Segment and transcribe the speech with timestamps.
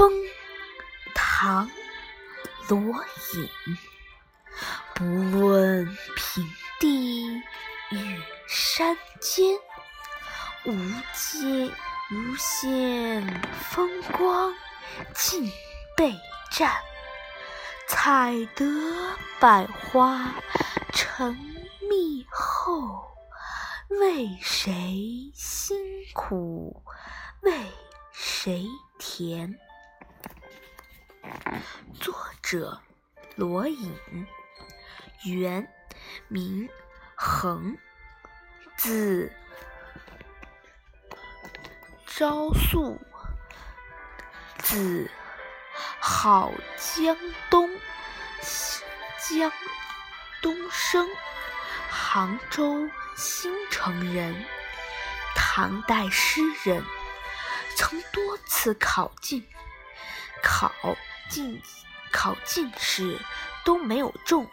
[0.00, 0.10] 风，
[1.14, 1.68] 唐·
[2.70, 2.78] 罗
[3.34, 3.50] 隐。
[4.94, 5.84] 不问
[6.16, 7.26] 平地
[7.90, 9.44] 与山尖，
[10.64, 10.72] 无
[11.12, 11.70] 界
[12.12, 14.54] 无限风光
[15.14, 15.52] 尽
[15.94, 16.18] 被
[16.50, 16.72] 占。
[17.86, 18.64] 采得
[19.38, 20.32] 百花
[20.94, 21.36] 成
[21.90, 23.04] 蜜后，
[23.90, 25.76] 为谁辛
[26.14, 26.82] 苦
[27.42, 27.52] 为
[28.12, 28.64] 谁
[28.98, 29.58] 甜？
[32.00, 32.80] 作者
[33.36, 34.26] 罗隐，
[35.24, 35.72] 原
[36.28, 36.68] 名
[37.14, 37.76] 衡，
[38.76, 39.32] 字
[42.06, 42.98] 昭素，
[44.58, 45.10] 字
[46.00, 47.16] 好江
[47.50, 47.68] 东，
[49.28, 49.52] 江
[50.42, 51.08] 东生，
[51.90, 54.44] 杭州新城人，
[55.34, 56.84] 唐代诗人，
[57.76, 59.46] 曾多次考进。
[60.42, 60.72] 考
[61.30, 61.62] 进
[62.12, 63.18] 考进士
[63.64, 64.50] 都没有中，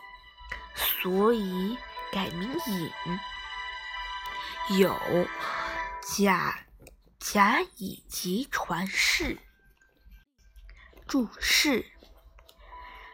[0.76, 1.78] 所以
[2.12, 2.92] 改名隐。
[4.78, 4.96] 有
[6.02, 6.60] 贾
[7.20, 9.40] 贾以及传世。
[11.08, 11.86] 注释：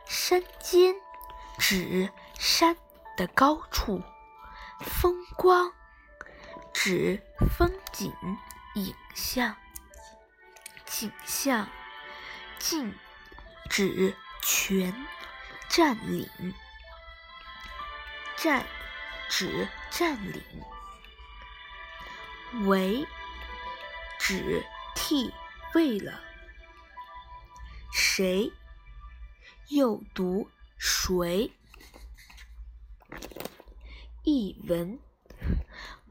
[0.05, 0.95] 山间
[1.57, 2.75] 指山
[3.15, 4.03] 的高处，
[4.81, 5.71] 风光
[6.73, 7.23] 指
[7.55, 8.11] 风景
[8.75, 9.55] 影像
[10.85, 11.67] 景象。
[12.59, 12.97] 尽
[13.75, 14.93] 指全
[15.67, 16.29] 占领，
[18.37, 18.67] 占
[19.27, 20.43] 指占领，
[22.67, 23.07] 为
[24.19, 24.63] 指
[24.93, 25.33] 替
[25.73, 26.21] 为了
[27.91, 28.53] 谁，
[29.69, 31.51] 又读谁。
[34.21, 34.99] 译文：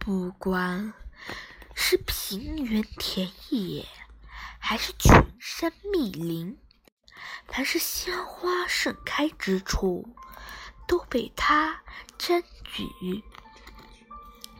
[0.00, 0.92] 不管
[1.76, 3.86] 是平原田野。
[4.64, 6.58] 还是群山密林，
[7.48, 10.08] 凡是鲜花盛开之处，
[10.86, 11.80] 都被它
[12.18, 13.22] 占据、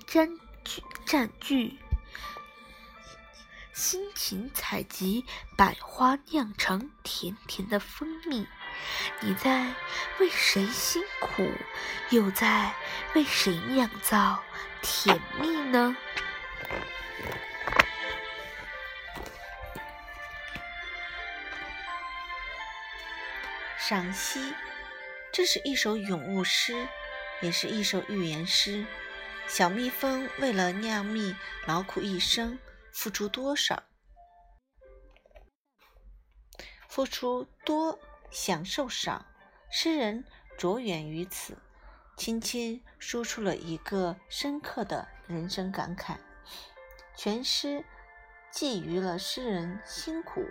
[0.06, 0.28] 占
[0.64, 1.78] 据、占据。
[3.72, 5.24] 辛勤采集
[5.56, 8.46] 百花，酿成甜甜的蜂蜜。
[9.20, 9.74] 你在
[10.20, 11.50] 为谁辛苦，
[12.10, 12.74] 又在
[13.14, 14.42] 为谁酿造
[14.82, 15.96] 甜蜜呢？
[23.84, 24.54] 赏析，
[25.32, 26.86] 这是一首咏物诗，
[27.40, 28.86] 也是一首寓言诗。
[29.48, 31.34] 小蜜蜂为了酿蜜，
[31.66, 32.60] 劳苦一生，
[32.92, 33.82] 付出多少？
[36.88, 37.98] 付出多，
[38.30, 39.26] 享受少。
[39.68, 40.24] 诗人
[40.56, 41.58] 着眼于此，
[42.16, 46.18] 轻轻说出了一个深刻的人生感慨。
[47.16, 47.84] 全诗
[48.52, 50.48] 寄予了诗人辛苦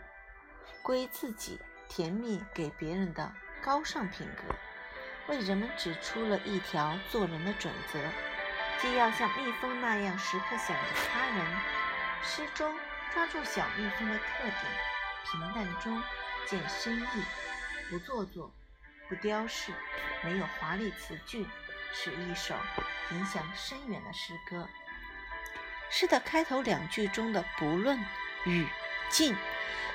[0.84, 1.58] 归自己。
[1.94, 4.56] 甜蜜给别人的高尚品格，
[5.28, 8.00] 为人们指出了一条做人的准则：
[8.80, 11.46] 既要像蜜蜂那样时刻想着他人。
[12.24, 12.74] 诗中
[13.14, 14.56] 抓住小蜜蜂的特点，
[15.30, 16.02] 平淡中
[16.48, 17.24] 见深意，
[17.90, 18.50] 不做作，
[19.10, 19.74] 不雕饰，
[20.24, 21.46] 没有华丽词句，
[21.92, 22.56] 是一首
[23.12, 24.66] 影响深远的诗歌。
[25.90, 28.00] 诗的开头两句中的“不论”
[28.48, 28.66] 与
[29.12, 29.36] “尽”。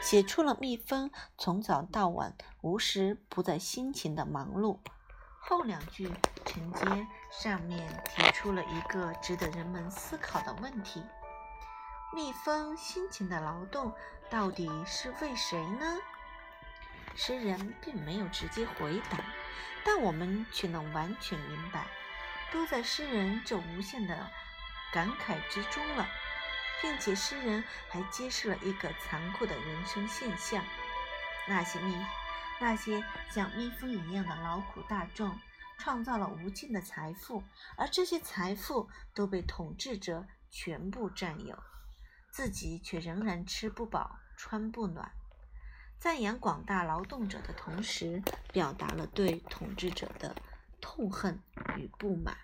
[0.00, 4.78] 写出了蜜蜂从早到晚无时不在辛勤的忙碌。
[5.40, 6.12] 后两句
[6.44, 11.04] 承接上面，提出了一个值得人们思考的问题：
[12.14, 13.94] 蜜蜂辛勤的劳动
[14.28, 15.98] 到底是为谁呢？
[17.14, 19.18] 诗人并没有直接回答，
[19.84, 21.86] 但我们却能完全明白，
[22.52, 24.30] 都在诗人这无限的
[24.92, 26.06] 感慨之中了。
[26.82, 30.64] 并且诗人还揭示了一个残酷的人生现象：
[31.48, 31.96] 那些蜜，
[32.60, 35.38] 那些像蜜蜂一样的劳苦大众，
[35.78, 37.42] 创造了无尽的财富，
[37.76, 41.58] 而这些财富都被统治者全部占有，
[42.30, 45.12] 自己却仍然吃不饱、穿不暖。
[45.98, 48.22] 赞扬广大劳动者的同时，
[48.52, 50.36] 表达了对统治者的
[50.80, 51.42] 痛恨
[51.76, 52.36] 与不满。